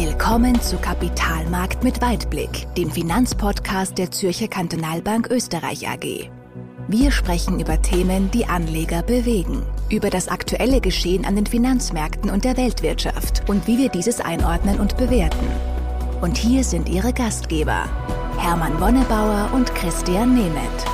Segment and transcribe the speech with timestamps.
[0.00, 6.30] Willkommen zu Kapitalmarkt mit Weitblick, dem Finanzpodcast der Zürcher Kantonalbank Österreich AG.
[6.86, 12.44] Wir sprechen über Themen, die Anleger bewegen, über das aktuelle Geschehen an den Finanzmärkten und
[12.44, 15.48] der Weltwirtschaft und wie wir dieses einordnen und bewerten.
[16.20, 17.90] Und hier sind Ihre Gastgeber,
[18.38, 20.86] Hermann Wonnebauer und Christian Nemeth.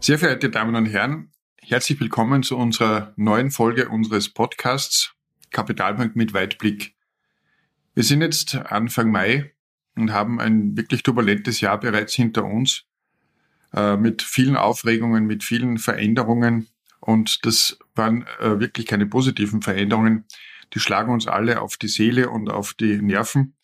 [0.00, 5.15] Sehr verehrte Damen und Herren, herzlich willkommen zu unserer neuen Folge unseres Podcasts
[5.50, 6.94] Kapitalbank mit Weitblick.
[7.94, 9.52] Wir sind jetzt Anfang Mai
[9.96, 12.84] und haben ein wirklich turbulentes Jahr bereits hinter uns
[13.74, 16.68] äh, mit vielen Aufregungen, mit vielen Veränderungen
[17.00, 20.24] und das waren äh, wirklich keine positiven Veränderungen.
[20.74, 23.54] Die schlagen uns alle auf die Seele und auf die Nerven.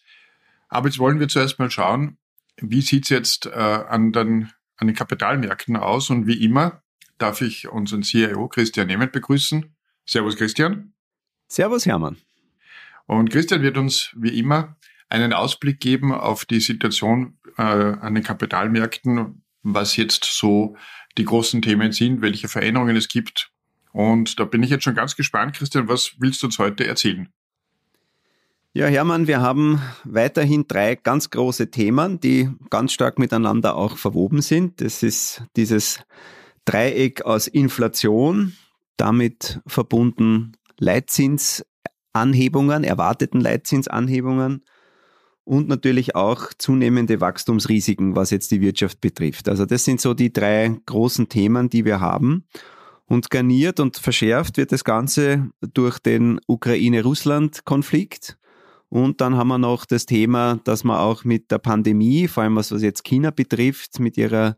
[0.69, 2.19] Aber jetzt wollen wir zuerst mal schauen,
[2.57, 6.83] wie sieht's jetzt äh, an, den, an den Kapitalmärkten aus und wie immer
[7.19, 9.75] darf ich unseren CIO Christian Nemeth begrüßen.
[10.07, 10.93] Servus Christian.
[11.53, 12.17] Servus, Hermann.
[13.07, 14.77] Und Christian wird uns wie immer
[15.09, 20.77] einen Ausblick geben auf die Situation äh, an den Kapitalmärkten, was jetzt so
[21.19, 23.51] die großen Themen sind, welche Veränderungen es gibt.
[23.93, 27.29] Und da bin ich jetzt schon ganz gespannt, Christian, was willst du uns heute erzählen?
[28.73, 34.41] Ja, Hermann, wir haben weiterhin drei ganz große Themen, die ganz stark miteinander auch verwoben
[34.41, 34.81] sind.
[34.81, 36.01] Das ist dieses
[36.65, 38.57] Dreieck aus Inflation,
[38.97, 44.65] damit verbunden Leitzinsanhebungen, erwarteten Leitzinsanhebungen
[45.45, 49.49] und natürlich auch zunehmende Wachstumsrisiken, was jetzt die Wirtschaft betrifft.
[49.49, 52.45] Also das sind so die drei großen Themen, die wir haben.
[53.07, 58.39] Und garniert und verschärft wird das Ganze durch den Ukraine-Russland-Konflikt.
[58.89, 62.57] Und dann haben wir noch das Thema, dass man auch mit der Pandemie, vor allem
[62.57, 64.57] was, was jetzt China betrifft, mit ihrer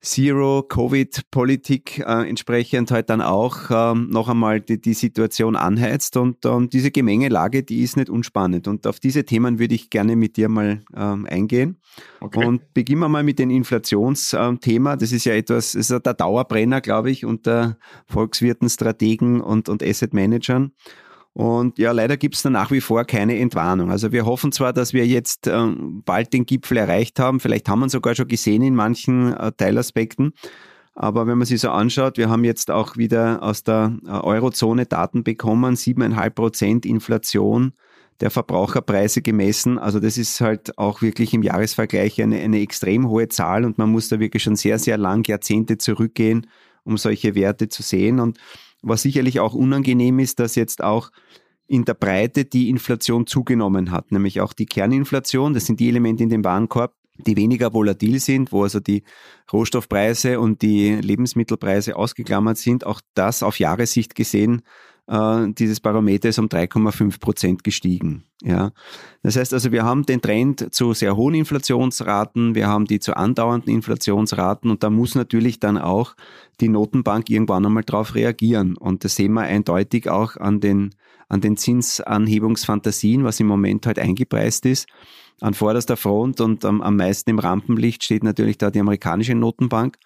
[0.00, 6.70] Zero-Covid-Politik äh, entsprechend halt dann auch ähm, noch einmal die, die Situation anheizt und ähm,
[6.70, 8.68] diese Gemengelage, die ist nicht unspannend.
[8.68, 11.80] Und auf diese Themen würde ich gerne mit dir mal ähm, eingehen.
[12.20, 12.44] Okay.
[12.44, 16.80] und beginnen wir mal mit dem Inflationsthema, das ist ja etwas, das ist der Dauerbrenner,
[16.80, 17.76] glaube ich, unter
[18.06, 20.72] Volkswirten, Strategen und, und Asset Managern
[21.38, 23.92] und ja, leider gibt es da nach wie vor keine Entwarnung.
[23.92, 25.68] Also wir hoffen zwar, dass wir jetzt äh,
[26.04, 29.52] bald den Gipfel erreicht haben, vielleicht haben wir ihn sogar schon gesehen in manchen äh,
[29.52, 30.32] Teilaspekten.
[30.96, 34.86] Aber wenn man sich so anschaut, wir haben jetzt auch wieder aus der äh, Eurozone
[34.86, 37.72] Daten bekommen, siebeneinhalb Prozent Inflation
[38.18, 39.78] der Verbraucherpreise gemessen.
[39.78, 43.92] Also das ist halt auch wirklich im Jahresvergleich eine, eine extrem hohe Zahl und man
[43.92, 46.48] muss da wirklich schon sehr, sehr lang Jahrzehnte zurückgehen,
[46.82, 48.18] um solche Werte zu sehen.
[48.18, 48.38] Und
[48.82, 51.10] was sicherlich auch unangenehm ist, dass jetzt auch
[51.66, 55.54] in der Breite die Inflation zugenommen hat, nämlich auch die Kerninflation.
[55.54, 56.94] Das sind die Elemente in dem Warenkorb,
[57.26, 59.02] die weniger volatil sind, wo also die
[59.52, 62.86] Rohstoffpreise und die Lebensmittelpreise ausgeklammert sind.
[62.86, 64.62] Auch das auf Jahressicht gesehen
[65.08, 68.24] äh, dieses Barometer ist um 3,5 Prozent gestiegen.
[68.42, 68.70] Ja,
[69.22, 73.16] das heißt also, wir haben den Trend zu sehr hohen Inflationsraten, wir haben die zu
[73.16, 76.14] andauernden Inflationsraten und da muss natürlich dann auch
[76.60, 78.76] die Notenbank irgendwann einmal darauf reagieren.
[78.76, 80.90] Und das sehen wir eindeutig auch an den,
[81.28, 84.86] an den Zinsanhebungsfantasien, was im Moment halt eingepreist ist.
[85.40, 89.96] An vorderster Front und am, am meisten im Rampenlicht steht natürlich da die amerikanische Notenbank.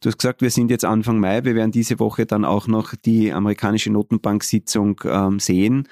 [0.00, 1.44] Du hast gesagt, wir sind jetzt Anfang Mai.
[1.44, 5.88] Wir werden diese Woche dann auch noch die amerikanische Notenbank-Sitzung ähm, sehen.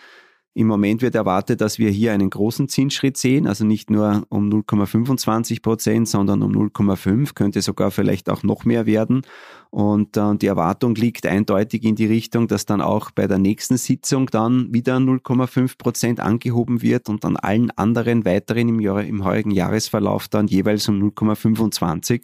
[0.54, 4.48] Im Moment wird erwartet, dass wir hier einen großen Zinsschritt sehen, also nicht nur um
[4.48, 9.22] 0,25 Prozent, sondern um 0,5, könnte sogar vielleicht auch noch mehr werden.
[9.70, 13.76] Und äh, die Erwartung liegt eindeutig in die Richtung, dass dann auch bei der nächsten
[13.76, 19.24] Sitzung dann wieder 0,5 Prozent angehoben wird und dann allen anderen weiteren im, Jahr, im
[19.24, 22.22] heurigen Jahresverlauf dann jeweils um 0,25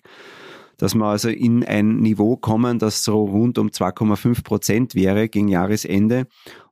[0.83, 5.47] dass wir also in ein Niveau kommen, das so rund um 2,5 Prozent wäre gegen
[5.47, 6.27] Jahresende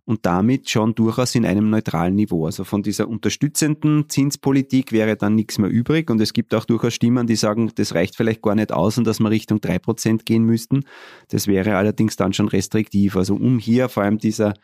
[0.04, 2.46] und damit schon durchaus in einem neutralen Niveau.
[2.46, 6.94] Also von dieser unterstützenden Zinspolitik wäre dann nichts mehr übrig und es gibt auch durchaus
[6.94, 10.26] Stimmen, die sagen, das reicht vielleicht gar nicht aus und dass wir Richtung 3 Prozent
[10.26, 10.80] gehen müssten.
[11.28, 13.14] Das wäre allerdings dann schon restriktiv.
[13.14, 14.54] Also um hier vor allem dieser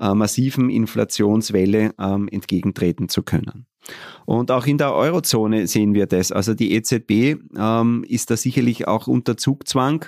[0.00, 3.66] äh, massiven Inflationswelle ähm, entgegentreten zu können.
[4.24, 6.32] Und auch in der Eurozone sehen wir das.
[6.32, 10.04] Also die EZB ähm, ist da sicherlich auch unter Zugzwang,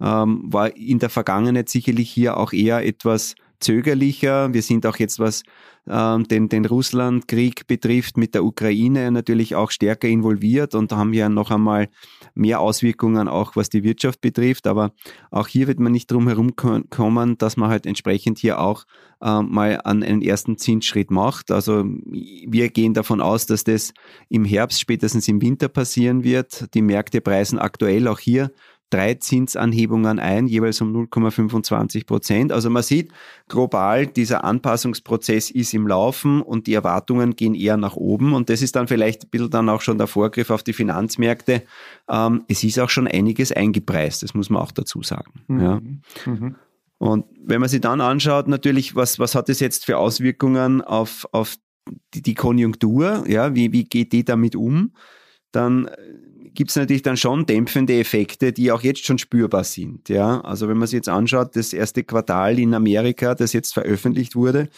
[0.00, 4.52] ähm, war in der Vergangenheit sicherlich hier auch eher etwas zögerlicher.
[4.52, 5.42] Wir sind auch jetzt, was
[5.88, 11.28] ähm, den, den Russlandkrieg betrifft, mit der Ukraine natürlich auch stärker involviert und haben ja
[11.28, 11.88] noch einmal
[12.34, 14.66] mehr Auswirkungen auch, was die Wirtschaft betrifft.
[14.66, 14.92] Aber
[15.30, 18.84] auch hier wird man nicht drum herum kommen, dass man halt entsprechend hier auch
[19.22, 21.50] äh, mal an einen ersten Zinsschritt macht.
[21.52, 23.94] Also wir gehen davon aus, dass das
[24.28, 26.74] im Herbst, spätestens im Winter passieren wird.
[26.74, 28.50] Die Märkte preisen aktuell auch hier
[28.90, 32.52] drei Zinsanhebungen ein, jeweils um 0,25 Prozent.
[32.52, 33.12] Also man sieht
[33.48, 38.32] global, dieser Anpassungsprozess ist im Laufen und die Erwartungen gehen eher nach oben.
[38.32, 41.62] Und das ist dann vielleicht ein bisschen dann auch schon der Vorgriff auf die Finanzmärkte.
[42.08, 45.32] Ähm, es ist auch schon einiges eingepreist, das muss man auch dazu sagen.
[45.48, 45.60] Mhm.
[45.60, 45.80] Ja.
[46.26, 46.56] Mhm.
[46.98, 51.28] Und wenn man sich dann anschaut, natürlich, was, was hat es jetzt für Auswirkungen auf,
[51.32, 51.56] auf
[52.14, 53.24] die, die Konjunktur?
[53.26, 54.92] Ja, wie, wie geht die damit um?
[55.52, 55.90] Dann
[56.56, 60.08] gibt es natürlich dann schon dämpfende Effekte, die auch jetzt schon spürbar sind.
[60.08, 64.34] Ja, also wenn man sich jetzt anschaut, das erste Quartal in Amerika, das jetzt veröffentlicht
[64.34, 64.68] wurde,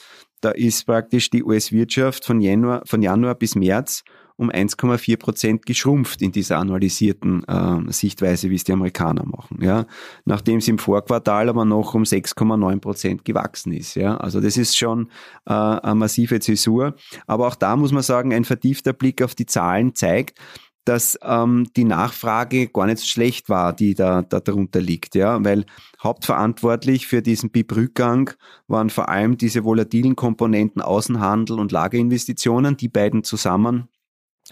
[0.40, 4.04] da ist praktisch die US-Wirtschaft von Januar, von Januar bis März
[4.38, 9.58] um 1,4 Prozent geschrumpft in dieser annualisierten äh, Sichtweise, wie es die Amerikaner machen.
[9.60, 9.86] Ja,
[10.24, 13.96] nachdem es im Vorquartal aber noch um 6,9 Prozent gewachsen ist.
[13.96, 15.08] Ja, also das ist schon
[15.44, 16.94] äh, eine massive Zäsur.
[17.26, 20.38] Aber auch da muss man sagen, ein vertiefter Blick auf die Zahlen zeigt,
[20.88, 25.44] dass ähm, die Nachfrage gar nicht so schlecht war, die da, da darunter liegt, ja,
[25.44, 25.66] weil
[26.02, 28.30] hauptverantwortlich für diesen BIP-Rückgang
[28.68, 33.88] waren vor allem diese volatilen Komponenten Außenhandel und Lagerinvestitionen, die beiden zusammen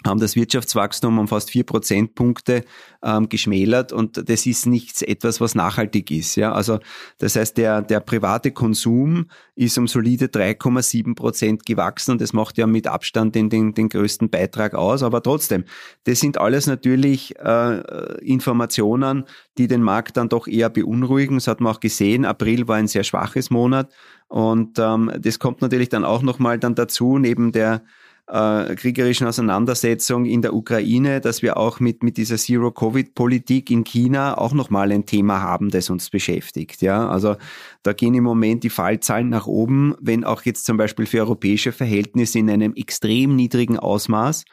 [0.04, 2.64] haben das Wirtschaftswachstum um fast vier Prozentpunkte
[3.02, 6.36] ähm, geschmälert und das ist nichts etwas, was nachhaltig ist.
[6.36, 6.78] Ja, also
[7.18, 12.58] das heißt, der der private Konsum ist um solide 3,7 Prozent gewachsen und das macht
[12.58, 15.02] ja mit Abstand den, den den größten Beitrag aus.
[15.02, 15.64] Aber trotzdem,
[16.04, 19.24] das sind alles natürlich äh, Informationen,
[19.56, 21.36] die den Markt dann doch eher beunruhigen.
[21.36, 22.24] Das hat man auch gesehen.
[22.24, 23.92] April war ein sehr schwaches Monat
[24.28, 27.82] und ähm, das kommt natürlich dann auch noch mal dann dazu neben der
[28.28, 34.36] äh, kriegerischen Auseinandersetzung in der Ukraine, dass wir auch mit, mit dieser Zero-Covid-Politik in China
[34.36, 36.82] auch nochmal ein Thema haben, das uns beschäftigt.
[36.82, 37.36] Ja, also
[37.84, 41.70] da gehen im Moment die Fallzahlen nach oben, wenn auch jetzt zum Beispiel für europäische
[41.70, 44.44] Verhältnisse in einem extrem niedrigen Ausmaß.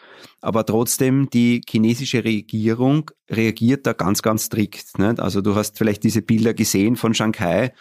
[0.41, 4.99] Aber trotzdem, die chinesische Regierung reagiert da ganz, ganz strikt.
[4.99, 5.19] Nicht?
[5.19, 7.73] Also du hast vielleicht diese Bilder gesehen von Shanghai,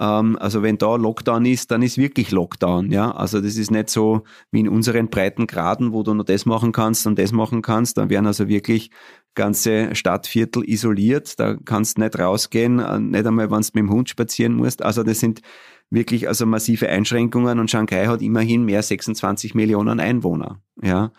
[0.00, 2.90] ähm, also wenn da Lockdown ist, dann ist wirklich Lockdown.
[2.90, 6.46] Ja, also das ist nicht so wie in unseren breiten Graden, wo du nur das
[6.46, 7.98] machen kannst und das machen kannst.
[7.98, 8.90] Dann werden also wirklich
[9.34, 11.38] ganze Stadtviertel isoliert.
[11.38, 14.82] Da kannst nicht rausgehen, äh, nicht einmal, wenn du mit dem Hund spazieren musst.
[14.82, 15.42] Also das sind
[15.90, 20.62] wirklich also massive Einschränkungen und Shanghai hat immerhin mehr 26 Millionen Einwohner.
[20.82, 21.12] Ja.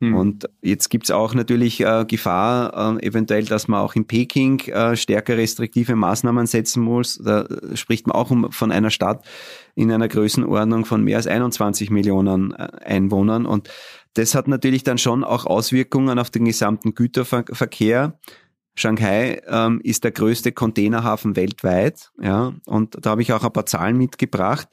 [0.00, 0.14] Mhm.
[0.14, 4.96] Und jetzt gibt's auch natürlich äh, Gefahr, äh, eventuell, dass man auch in Peking äh,
[4.96, 7.18] stärker restriktive Maßnahmen setzen muss.
[7.22, 9.24] Da spricht man auch um, von einer Stadt
[9.74, 13.46] in einer Größenordnung von mehr als 21 Millionen äh, Einwohnern.
[13.46, 13.68] Und
[14.14, 18.18] das hat natürlich dann schon auch Auswirkungen auf den gesamten Güterverkehr.
[18.76, 23.64] Shanghai ähm, ist der größte Containerhafen weltweit, ja, und da habe ich auch ein paar
[23.64, 24.68] Zahlen mitgebracht.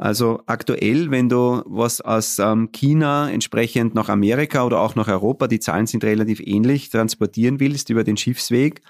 [0.00, 5.46] Also aktuell, wenn du was aus ähm, China entsprechend nach Amerika oder auch nach Europa,
[5.46, 8.80] die Zahlen sind relativ ähnlich, transportieren willst über den Schiffsweg,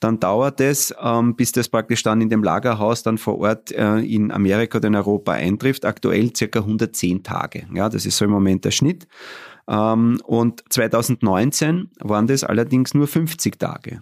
[0.00, 4.00] dann dauert es, ähm, bis das praktisch dann in dem Lagerhaus dann vor Ort äh,
[4.00, 5.86] in Amerika oder in Europa eintrifft.
[5.86, 7.66] Aktuell circa 110 Tage.
[7.72, 9.08] Ja, das ist so im Moment der Schnitt.
[9.66, 14.00] Ähm, und 2019 waren das allerdings nur 50 Tage.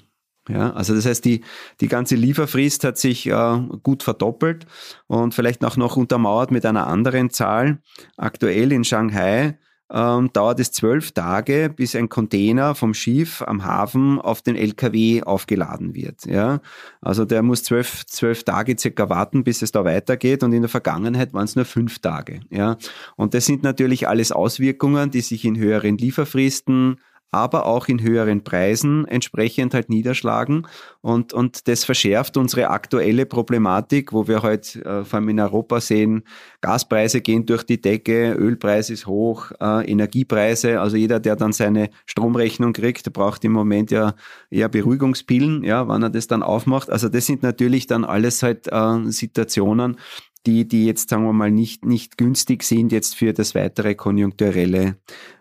[0.49, 1.43] Ja, also das heißt, die,
[1.81, 4.67] die ganze Lieferfrist hat sich äh, gut verdoppelt
[5.07, 7.79] und vielleicht auch noch untermauert mit einer anderen Zahl.
[8.17, 9.57] Aktuell in Shanghai
[9.93, 15.23] ähm, dauert es zwölf Tage, bis ein Container vom Schiff am Hafen auf den LKW
[15.23, 16.25] aufgeladen wird.
[16.25, 16.61] Ja,
[17.01, 20.71] also der muss zwölf, zwölf Tage circa warten, bis es da weitergeht und in der
[20.71, 22.41] Vergangenheit waren es nur fünf Tage.
[22.51, 22.79] Ja,
[23.17, 26.97] und das sind natürlich alles Auswirkungen, die sich in höheren Lieferfristen
[27.33, 30.67] aber auch in höheren Preisen entsprechend halt niederschlagen.
[31.01, 35.81] Und, und das verschärft unsere aktuelle Problematik, wo wir heute äh, vor allem in Europa
[35.81, 36.25] sehen,
[36.61, 41.89] Gaspreise gehen durch die Decke, Ölpreis ist hoch, äh, Energiepreise, also jeder, der dann seine
[42.05, 44.15] Stromrechnung kriegt, braucht im Moment ja
[44.51, 46.91] eher Beruhigungspillen, ja, wann er das dann aufmacht.
[46.91, 49.97] Also das sind natürlich dann alles halt äh, Situationen,
[50.47, 54.97] die, die jetzt, sagen wir mal, nicht, nicht günstig sind jetzt für das weitere konjunkturelle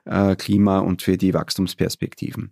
[0.06, 2.52] äh, Klima und für die Wachstumsperspektiven.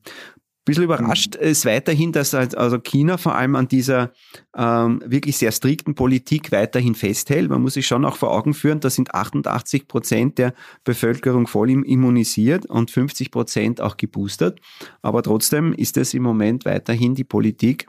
[0.59, 1.47] Ein bisschen überrascht mhm.
[1.47, 4.11] ist weiterhin, dass halt, also China vor allem an dieser
[4.55, 7.49] ähm, wirklich sehr strikten Politik weiterhin festhält.
[7.49, 10.53] Man muss sich schon auch vor Augen führen, da sind 88 Prozent der
[10.83, 14.59] Bevölkerung voll immunisiert und 50 Prozent auch geboostert.
[15.01, 17.87] Aber trotzdem ist es im Moment weiterhin die Politik,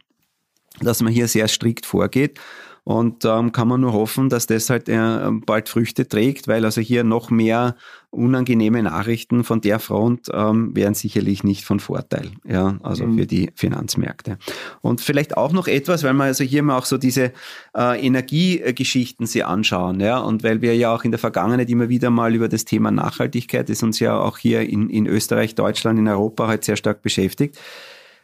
[0.80, 2.38] dass man hier sehr strikt vorgeht.
[2.84, 6.80] Und ähm, kann man nur hoffen, dass das halt äh, bald Früchte trägt, weil also
[6.80, 7.76] hier noch mehr
[8.10, 13.18] unangenehme Nachrichten von der Front ähm, wären sicherlich nicht von Vorteil, ja, also mhm.
[13.18, 14.38] für die Finanzmärkte.
[14.80, 17.32] Und vielleicht auch noch etwas, weil man also hier mal auch so diese
[17.76, 22.10] äh, Energiegeschichten sich anschauen, ja, und weil wir ja auch in der Vergangenheit immer wieder
[22.10, 26.08] mal über das Thema Nachhaltigkeit, das uns ja auch hier in, in Österreich, Deutschland, in
[26.08, 27.58] Europa halt sehr stark beschäftigt,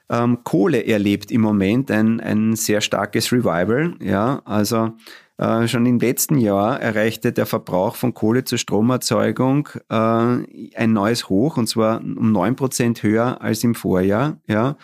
[0.09, 3.95] Ähm, Kohle erlebt im Moment ein, ein sehr starkes Revival.
[4.01, 4.93] Ja, also
[5.39, 11.29] äh, schon im letzten Jahr erreichte der Verbrauch von Kohle zur Stromerzeugung äh, ein neues
[11.29, 14.39] Hoch und zwar um neun Prozent höher als im Vorjahr.
[14.47, 14.77] Ja.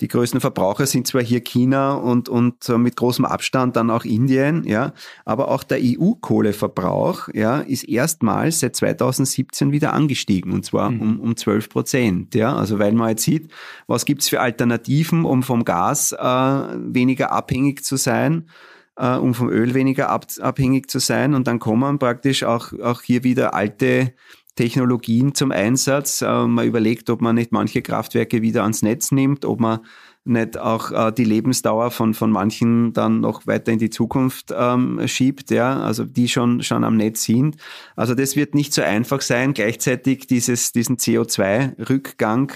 [0.00, 4.64] Die größten Verbraucher sind zwar hier China und, und mit großem Abstand dann auch Indien,
[4.64, 4.92] ja,
[5.24, 11.00] aber auch der EU-Kohleverbrauch ja, ist erstmals seit 2017 wieder angestiegen und zwar mhm.
[11.00, 12.34] um, um 12 Prozent.
[12.34, 12.54] Ja.
[12.56, 13.50] Also weil man jetzt sieht,
[13.86, 18.48] was gibt's für Alternativen, um vom Gas äh, weniger abhängig zu sein
[18.96, 21.34] äh, um vom Öl weniger ab, abhängig zu sein.
[21.34, 24.14] Und dann kommen praktisch auch, auch hier wieder alte
[24.54, 26.22] Technologien zum Einsatz.
[26.22, 29.80] Äh, man überlegt, ob man nicht manche Kraftwerke wieder ans Netz nimmt, ob man
[30.24, 35.00] nicht auch äh, die Lebensdauer von, von manchen dann noch weiter in die Zukunft ähm,
[35.06, 37.56] schiebt, ja, also die schon, schon am Netz sind.
[37.94, 42.52] Also das wird nicht so einfach sein, gleichzeitig dieses, diesen CO2-Rückgang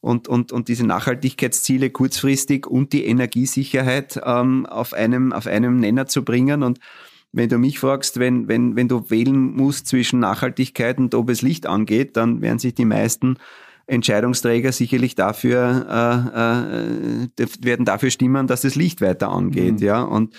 [0.00, 6.06] und, und, und diese Nachhaltigkeitsziele kurzfristig und die Energiesicherheit ähm, auf, einem, auf einem Nenner
[6.06, 6.62] zu bringen.
[6.62, 6.80] Und
[7.34, 11.42] wenn du mich fragst, wenn, wenn, wenn du wählen musst zwischen Nachhaltigkeit und ob es
[11.42, 13.38] Licht angeht, dann werden sich die meisten
[13.86, 19.86] Entscheidungsträger sicherlich dafür äh, äh, werden dafür stimmen, dass das Licht weiter angeht, mhm.
[19.86, 20.02] ja.
[20.02, 20.34] Und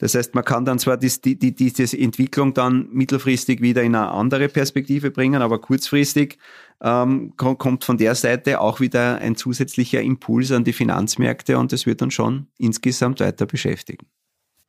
[0.00, 3.94] das heißt, man kann dann zwar die, die, die, diese Entwicklung dann mittelfristig wieder in
[3.94, 6.38] eine andere Perspektive bringen, aber kurzfristig
[6.80, 11.84] ähm, kommt von der Seite auch wieder ein zusätzlicher Impuls an die Finanzmärkte und das
[11.84, 14.06] wird dann schon insgesamt weiter beschäftigen.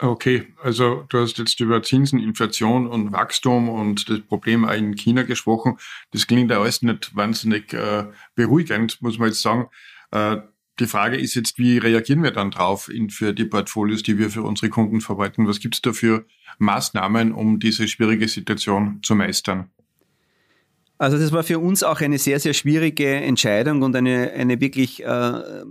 [0.01, 4.96] Okay, also du hast jetzt über Zinsen, Inflation und Wachstum und das Problem auch in
[4.96, 5.77] China gesprochen.
[6.12, 9.68] Das klingt ja alles nicht wahnsinnig äh, beruhigend, muss man jetzt sagen.
[10.12, 10.38] Äh,
[10.79, 14.29] die Frage ist jetzt, wie reagieren wir dann drauf in, für die Portfolios, die wir
[14.29, 15.46] für unsere Kunden verwalten?
[15.48, 16.25] Was gibt es da für
[16.60, 19.70] Maßnahmen, um diese schwierige Situation zu meistern?
[20.98, 25.03] Also das war für uns auch eine sehr, sehr schwierige Entscheidung und eine, eine wirklich
[25.03, 25.63] äh,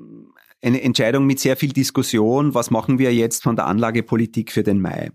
[0.62, 2.54] eine Entscheidung mit sehr viel Diskussion.
[2.54, 5.10] Was machen wir jetzt von der Anlagepolitik für den Mai?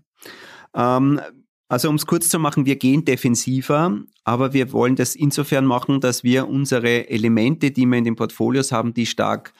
[0.74, 1.20] Ähm,
[1.68, 6.00] also um es kurz zu machen, wir gehen defensiver, aber wir wollen das insofern machen,
[6.00, 9.52] dass wir unsere Elemente, die wir in den Portfolios haben, die stark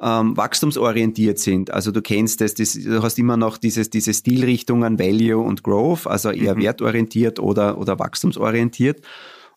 [0.00, 1.70] ähm, wachstumsorientiert sind.
[1.70, 6.06] Also du kennst das, das, du hast immer noch dieses, diese Stilrichtungen Value und Growth,
[6.06, 6.62] also eher mhm.
[6.62, 9.02] wertorientiert oder, oder wachstumsorientiert.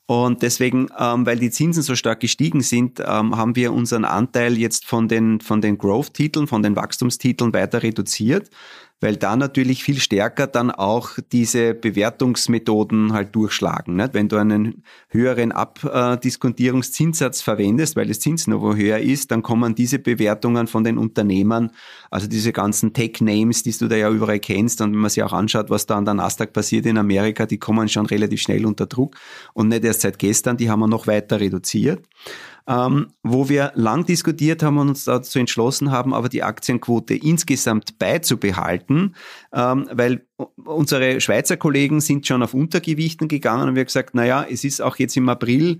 [0.07, 4.57] Und deswegen, ähm, weil die Zinsen so stark gestiegen sind, ähm, haben wir unseren Anteil
[4.57, 8.49] jetzt von den, von den Growth-Titeln, von den Wachstumstiteln weiter reduziert
[9.01, 13.97] weil da natürlich viel stärker dann auch diese Bewertungsmethoden halt durchschlagen.
[13.97, 14.13] Nicht?
[14.13, 20.67] Wenn du einen höheren Abdiskontierungszinssatz verwendest, weil das Zinsniveau höher ist, dann kommen diese Bewertungen
[20.67, 21.71] von den Unternehmern,
[22.09, 25.33] also diese ganzen Tech-Names, die du da ja überall kennst und wenn man sich auch
[25.33, 28.85] anschaut, was da an der Nasdaq passiert in Amerika, die kommen schon relativ schnell unter
[28.85, 29.17] Druck
[29.53, 32.05] und nicht erst seit gestern, die haben wir noch weiter reduziert
[32.67, 37.99] ähm, wo wir lang diskutiert haben und uns dazu entschlossen haben, aber die Aktienquote insgesamt
[37.99, 39.15] beizubehalten,
[39.53, 40.25] ähm, weil
[40.63, 44.81] unsere Schweizer Kollegen sind schon auf Untergewichten gegangen und wir haben gesagt, naja, es ist
[44.81, 45.79] auch jetzt im April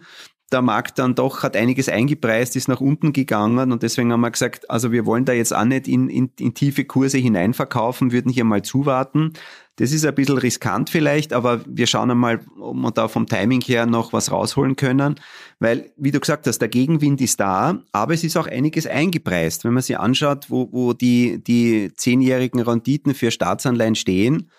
[0.52, 4.30] der Markt dann doch hat einiges eingepreist, ist nach unten gegangen und deswegen haben wir
[4.30, 8.32] gesagt, also wir wollen da jetzt auch nicht in, in, in tiefe Kurse hineinverkaufen, würden
[8.32, 9.34] hier mal zuwarten.
[9.78, 13.62] Das ist ein bisschen riskant vielleicht, aber wir schauen einmal, ob wir da vom Timing
[13.62, 15.16] her noch was rausholen können,
[15.60, 19.66] weil, wie du gesagt hast, der Gegenwind ist da, aber es ist auch einiges eingepreist.
[19.66, 24.50] Wenn man sich anschaut, wo, wo die, die zehnjährigen Renditen für Staatsanleihen stehen,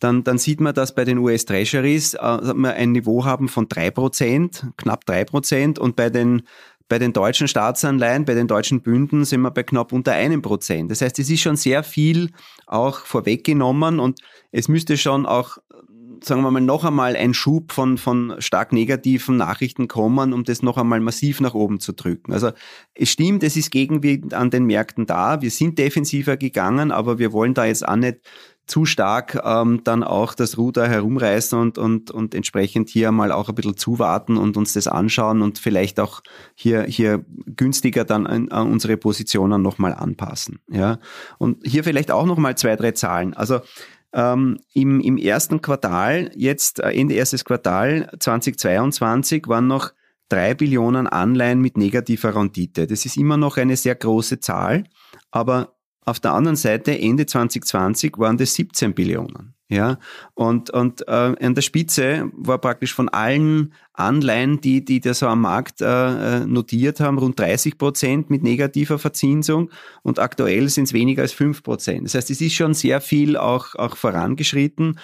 [0.00, 2.18] dann, dann sieht man, dass bei den US Treasuries äh,
[2.54, 6.42] wir ein Niveau haben von drei Prozent, knapp drei Prozent und bei den
[6.88, 10.90] bei den deutschen Staatsanleihen, bei den deutschen Bünden sind wir bei knapp unter einem Prozent.
[10.90, 12.30] Das heißt, es ist schon sehr viel
[12.66, 14.20] auch vorweggenommen und
[14.52, 15.56] es müsste schon auch,
[16.22, 20.62] sagen wir mal, noch einmal ein Schub von, von stark negativen Nachrichten kommen, um das
[20.62, 22.34] noch einmal massiv nach oben zu drücken.
[22.34, 22.52] Also
[22.94, 25.40] es stimmt, es ist Gegenwind an den Märkten da.
[25.40, 28.18] Wir sind defensiver gegangen, aber wir wollen da jetzt auch nicht
[28.66, 33.48] zu stark ähm, dann auch das Ruder herumreißen und, und, und entsprechend hier mal auch
[33.48, 36.22] ein bisschen zuwarten und uns das anschauen und vielleicht auch
[36.54, 40.60] hier, hier günstiger dann an, an unsere Positionen nochmal anpassen.
[40.70, 40.98] Ja.
[41.38, 43.34] Und hier vielleicht auch nochmal zwei, drei Zahlen.
[43.34, 43.60] Also
[44.14, 49.92] ähm, im, im ersten Quartal, jetzt äh, Ende erstes Quartal 2022, waren noch
[50.28, 52.86] drei Billionen Anleihen mit negativer Rendite.
[52.86, 54.84] Das ist immer noch eine sehr große Zahl,
[55.30, 55.73] aber
[56.04, 59.54] auf der anderen Seite, Ende 2020 waren das 17 Billionen.
[59.70, 59.98] Ja,
[60.34, 65.26] und, und äh, an der Spitze war praktisch von allen Anleihen, die, die da so
[65.26, 65.86] am Markt äh,
[66.42, 69.70] äh notiert haben, rund 30 Prozent mit negativer Verzinsung
[70.02, 72.04] und aktuell sind es weniger als 5 Prozent.
[72.04, 74.98] Das heißt, es ist schon sehr viel auch, auch vorangeschritten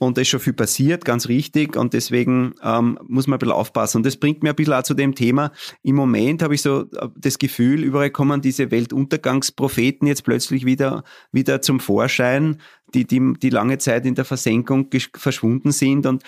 [0.00, 1.76] und da ist schon viel passiert, ganz richtig.
[1.76, 3.98] Und deswegen ähm, muss man ein bisschen aufpassen.
[3.98, 5.52] Und das bringt mir ein bisschen auch zu dem Thema.
[5.82, 11.04] Im Moment habe ich so äh, das Gefühl, überall kommen diese Weltuntergangspropheten jetzt plötzlich wieder,
[11.32, 12.62] wieder zum Vorschein,
[12.94, 16.06] die, die, die lange Zeit in der Versenkung verschwunden sind.
[16.06, 16.22] Und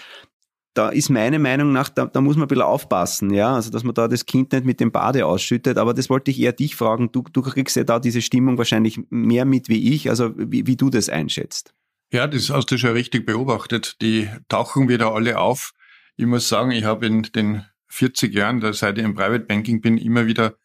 [0.74, 3.84] da ist meine Meinung nach, da, da muss man ein bisschen aufpassen, ja, also dass
[3.84, 6.76] man da das Kind nicht mit dem Bade ausschüttet, aber das wollte ich eher dich
[6.76, 10.66] fragen, du, du kriegst ja da diese Stimmung wahrscheinlich mehr mit wie ich, also wie,
[10.66, 11.74] wie du das einschätzt.
[12.12, 13.96] Ja, das hast du schon richtig beobachtet.
[14.02, 15.72] Die tauchen wieder alle auf.
[16.16, 19.96] Ich muss sagen, ich habe in den 40 Jahren, seit ich im Private Banking bin,
[19.96, 20.56] immer wieder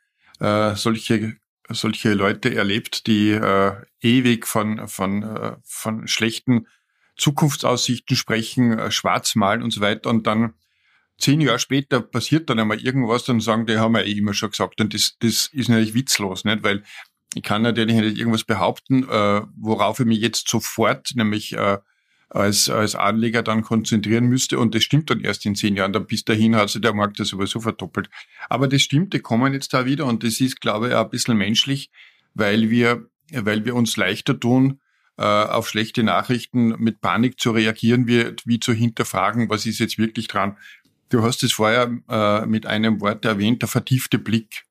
[0.41, 1.37] äh, solche
[1.69, 6.67] solche Leute erlebt, die äh, ewig von von äh, von schlechten
[7.15, 10.53] Zukunftsaussichten sprechen, äh, schwarz malen und so weiter und dann
[11.17, 14.51] zehn Jahre später passiert dann einmal irgendwas, dann sagen die haben wir eh immer schon
[14.51, 16.83] gesagt und das das ist natürlich witzlos, nicht, weil
[17.35, 21.77] ich kann natürlich nicht irgendwas behaupten, äh, worauf ich mich jetzt sofort, nämlich äh,
[22.29, 24.59] als, als Anleger dann konzentrieren müsste.
[24.59, 25.93] Und das stimmt dann erst in zehn Jahren.
[25.93, 28.09] Dann bis dahin hat sich der Markt ja sowieso verdoppelt.
[28.49, 30.05] Aber das stimmt, die kommen jetzt da wieder.
[30.05, 31.89] Und das ist, glaube ich, auch ein bisschen menschlich,
[32.33, 34.79] weil wir, weil wir uns leichter tun,
[35.17, 39.97] äh, auf schlechte Nachrichten mit Panik zu reagieren, wie, wie zu hinterfragen, was ist jetzt
[39.97, 40.57] wirklich dran.
[41.09, 44.66] Du hast es vorher äh, mit einem Wort erwähnt, der vertiefte Blick.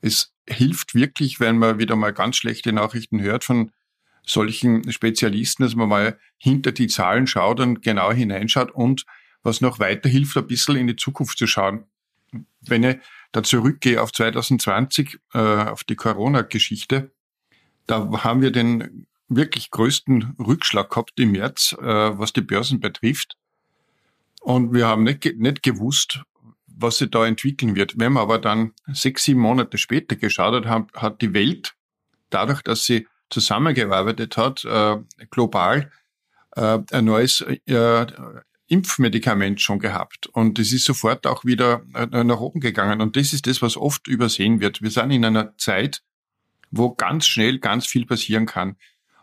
[0.00, 3.72] Es hilft wirklich, wenn man wieder mal ganz schlechte Nachrichten hört von
[4.26, 9.04] solchen Spezialisten, dass man mal hinter die Zahlen schaut und genau hineinschaut und
[9.42, 11.84] was noch weiter hilft, ein bisschen in die Zukunft zu schauen.
[12.60, 12.98] Wenn ich
[13.32, 17.10] da zurückgehe auf 2020, äh, auf die Corona-Geschichte,
[17.86, 23.36] da haben wir den wirklich größten Rückschlag gehabt im März, äh, was die Börsen betrifft.
[24.40, 26.22] Und wir haben nicht, nicht gewusst,
[26.80, 27.98] was sich da entwickeln wird.
[27.98, 31.74] Wenn man aber dann sechs, sieben Monate später geschaut hat, hat die Welt
[32.30, 34.98] dadurch, dass sie zusammengearbeitet hat, äh,
[35.30, 35.90] global
[36.56, 38.06] äh, ein neues äh,
[38.66, 40.28] Impfmedikament schon gehabt.
[40.28, 43.00] Und es ist sofort auch wieder äh, nach oben gegangen.
[43.00, 44.80] Und das ist das, was oft übersehen wird.
[44.80, 46.02] Wir sind in einer Zeit,
[46.70, 48.76] wo ganz schnell ganz viel passieren kann.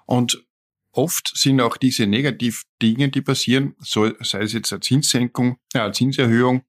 [0.05, 0.43] Und
[0.91, 5.93] oft sind auch diese Negativdinge, die passieren, so, sei es jetzt eine Zinssenkung, äh, eine
[5.93, 6.63] Zinserhöhung,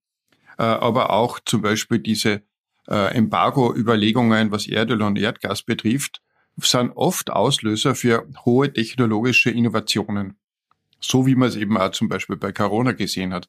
[0.63, 2.43] aber auch zum Beispiel diese
[2.89, 6.21] äh, Embargo-Überlegungen, was Erdöl und Erdgas betrifft,
[6.57, 10.37] sind oft Auslöser für hohe technologische Innovationen.
[11.01, 13.49] So wie man es eben auch zum Beispiel bei Corona gesehen hat.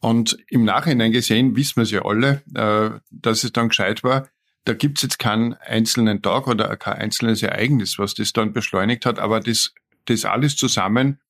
[0.00, 4.28] Und im Nachhinein gesehen wissen wir es ja alle, äh, dass es dann gescheit war.
[4.64, 9.06] Da gibt es jetzt keinen einzelnen Tag oder kein einzelnes Ereignis, was das dann beschleunigt
[9.06, 9.74] hat, aber das,
[10.06, 11.20] das alles zusammen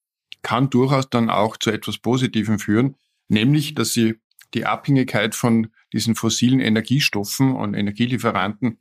[0.42, 2.96] kann durchaus dann auch zu etwas Positivem führen,
[3.29, 4.16] nämlich, dass sie
[4.55, 8.79] die Abhängigkeit von diesen fossilen Energiestoffen und Energielieferanten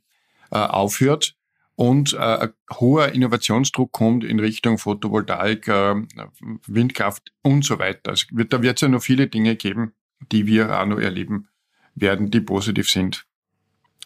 [0.50, 1.36] äh, aufhört
[1.74, 5.94] und äh, ein hoher Innovationsdruck kommt in Richtung Photovoltaik, äh,
[6.66, 8.10] Windkraft und so weiter.
[8.10, 9.92] Also wird, da wird es ja noch viele Dinge geben,
[10.30, 11.48] die wir auch noch erleben
[11.94, 13.26] werden, die positiv sind.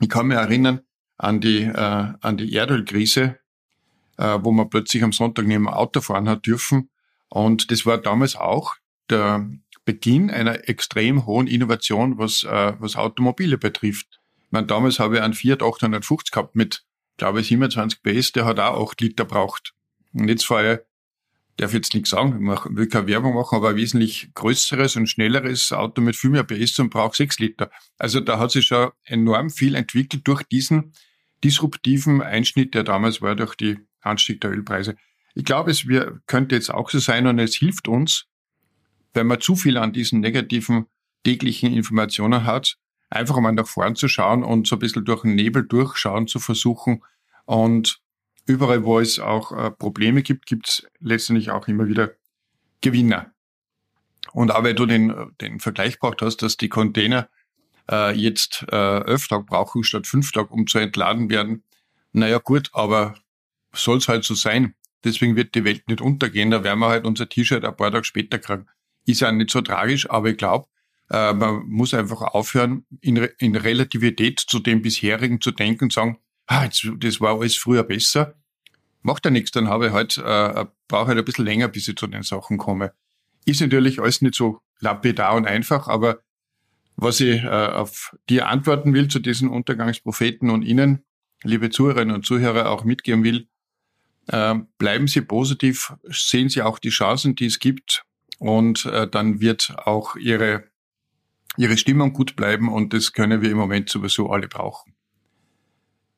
[0.01, 0.81] Ich kann mich erinnern
[1.19, 3.39] an die, äh, die Erdölkrise,
[4.17, 6.91] äh, wo man plötzlich am Sonntag neben dem Auto fahren hat dürfen.
[7.29, 8.77] Und das war damals auch
[9.11, 9.49] der
[9.87, 14.21] Beginn einer extrem hohen Innovation, was, äh, was Automobile betrifft.
[14.45, 16.85] Ich meine, damals habe ich einen Fiat 850 gehabt mit
[17.17, 19.75] glaube ich, 27 PS, der hat auch 8 Liter braucht.
[20.13, 20.81] Und jetzt fahre ich,
[21.57, 25.73] darf jetzt nichts sagen, ich will keine Werbung machen, aber ein wesentlich größeres und schnelleres
[25.73, 27.71] Auto mit viel mehr PS und braucht 6 Liter.
[27.99, 30.93] Also da hat sich schon enorm viel entwickelt durch diesen
[31.45, 34.97] disruptiven Einschnitt, der damals war durch die Anstieg der Ölpreise.
[35.35, 38.27] Ich glaube, es wir, könnte jetzt auch so sein und es hilft uns,
[39.17, 40.87] wenn man zu viel an diesen negativen
[41.25, 42.77] täglichen Informationen hat,
[43.11, 46.39] einfach mal nach vorn zu schauen und so ein bisschen durch den Nebel durchschauen zu
[46.39, 47.03] versuchen.
[47.45, 48.01] Und
[48.47, 52.13] überall, wo es auch äh, Probleme gibt, gibt es letztendlich auch immer wieder
[52.81, 53.33] Gewinner.
[54.33, 57.29] Und auch weil du den, den Vergleich braucht hast, dass die Container
[57.91, 61.65] äh, jetzt äh, elf Tage brauchen statt fünf Tage, um zu entladen werden.
[62.13, 63.15] Naja gut, aber
[63.73, 64.75] soll es halt so sein.
[65.05, 66.51] Deswegen wird die Welt nicht untergehen.
[66.51, 68.67] Da werden wir halt unser T-Shirt ein paar Tage später kriegen.
[69.07, 70.67] Ist ja nicht so tragisch, aber ich glaube,
[71.11, 76.19] äh, man muss einfach aufhören, in, in Relativität zu dem bisherigen zu denken und sagen,
[76.47, 78.35] ah, jetzt, das war alles früher besser.
[79.03, 81.97] Macht ja nichts, dann habe ich halt, äh, brauche halt ein bisschen länger, bis ich
[81.97, 82.93] zu den Sachen komme.
[83.45, 86.21] Ist natürlich alles nicht so lapidar und einfach, aber
[86.97, 91.05] was ich äh, auf dir antworten will zu diesen Untergangspropheten und Ihnen,
[91.45, 93.49] liebe Zuhörerinnen und Zuhörer, auch mitgeben will,
[94.29, 98.07] äh, bleiben Sie positiv, sehen Sie auch die Chancen, die es gibt
[98.39, 100.65] und äh, dann wird auch Ihre
[101.57, 104.95] ihre Stimmung gut bleiben und das können wir im Moment sowieso alle brauchen.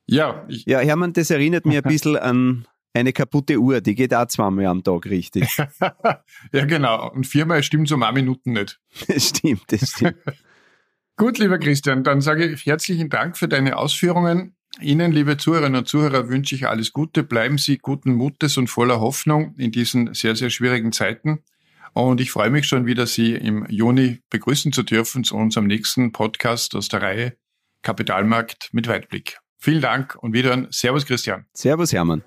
[0.05, 4.13] Ja, ich ja, Hermann, das erinnert mir ein bisschen an eine kaputte Uhr, die geht
[4.13, 5.57] auch zweimal am Tag richtig.
[6.51, 7.11] ja, genau.
[7.11, 8.79] Und viermal stimmt so um Minuten nicht.
[9.07, 10.17] Das stimmt, das stimmt.
[11.15, 14.55] Gut, lieber Christian, dann sage ich herzlichen Dank für deine Ausführungen.
[14.81, 17.23] Ihnen, liebe Zuhörerinnen und Zuhörer, wünsche ich alles Gute.
[17.23, 21.43] Bleiben Sie guten Mutes und voller Hoffnung in diesen sehr, sehr schwierigen Zeiten.
[21.93, 26.11] Und ich freue mich schon wieder, Sie im Juni begrüßen zu dürfen zu unserem nächsten
[26.11, 27.37] Podcast aus der Reihe
[27.81, 29.39] Kapitalmarkt mit Weitblick.
[29.57, 31.45] Vielen Dank und wieder Servus Christian.
[31.53, 32.23] Servus Hermann.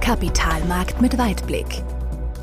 [0.00, 1.82] Kapitalmarkt mit Weitblick.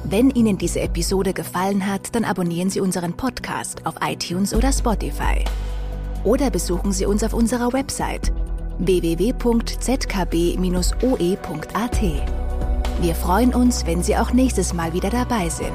[0.04, 5.44] Wenn Ihnen diese Episode gefallen hat, dann abonnieren Sie unseren Podcast auf iTunes oder Spotify.
[6.24, 8.32] Oder besuchen Sie uns auf unserer Website
[8.80, 9.38] www.zkb-oe.at.
[13.00, 15.72] Wir freuen uns, wenn Sie auch nächstes Mal wieder dabei sind.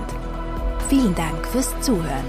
[0.89, 2.25] Vielen Dank fürs Zuhören.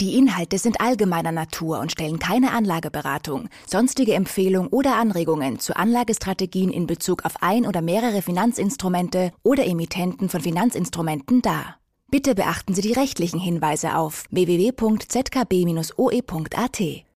[0.00, 6.72] Die Inhalte sind allgemeiner Natur und stellen keine Anlageberatung, sonstige Empfehlung oder Anregungen zu Anlagestrategien
[6.72, 11.76] in Bezug auf ein oder mehrere Finanzinstrumente oder Emittenten von Finanzinstrumenten dar.
[12.10, 15.04] Bitte beachten Sie die rechtlichen Hinweise auf www.zkb-oe.at.